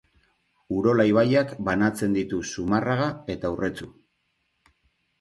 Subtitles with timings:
[0.77, 3.95] Urola ibaiak banatzen ditu Zumarraga eta Urretxu.